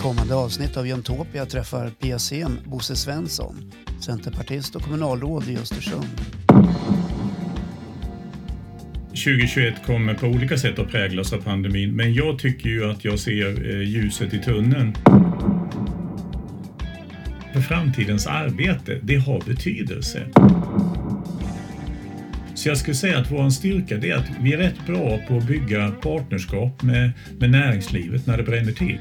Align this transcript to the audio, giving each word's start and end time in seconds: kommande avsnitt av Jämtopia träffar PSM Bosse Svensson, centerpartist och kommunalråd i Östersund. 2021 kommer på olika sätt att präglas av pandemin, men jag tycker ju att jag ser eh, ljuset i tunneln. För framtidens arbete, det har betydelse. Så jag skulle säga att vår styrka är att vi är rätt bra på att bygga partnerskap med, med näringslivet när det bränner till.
kommande 0.00 0.34
avsnitt 0.34 0.76
av 0.76 0.86
Jämtopia 0.86 1.46
träffar 1.46 1.90
PSM 1.90 2.52
Bosse 2.64 2.96
Svensson, 2.96 3.72
centerpartist 4.00 4.76
och 4.76 4.82
kommunalråd 4.82 5.48
i 5.48 5.56
Östersund. 5.56 6.20
2021 9.08 9.74
kommer 9.86 10.14
på 10.14 10.26
olika 10.26 10.58
sätt 10.58 10.78
att 10.78 10.90
präglas 10.90 11.32
av 11.32 11.38
pandemin, 11.38 11.96
men 11.96 12.14
jag 12.14 12.38
tycker 12.38 12.68
ju 12.68 12.90
att 12.90 13.04
jag 13.04 13.18
ser 13.18 13.70
eh, 13.70 13.88
ljuset 13.88 14.34
i 14.34 14.38
tunneln. 14.38 14.94
För 17.52 17.60
framtidens 17.60 18.26
arbete, 18.26 18.98
det 19.02 19.16
har 19.16 19.40
betydelse. 19.46 20.26
Så 22.60 22.68
jag 22.68 22.78
skulle 22.78 22.94
säga 22.94 23.18
att 23.18 23.30
vår 23.30 23.50
styrka 23.50 23.94
är 23.94 24.14
att 24.14 24.24
vi 24.40 24.52
är 24.52 24.58
rätt 24.58 24.86
bra 24.86 25.18
på 25.28 25.36
att 25.36 25.46
bygga 25.46 25.90
partnerskap 25.90 26.82
med, 26.82 27.12
med 27.38 27.50
näringslivet 27.50 28.26
när 28.26 28.36
det 28.36 28.42
bränner 28.42 28.72
till. 28.72 28.98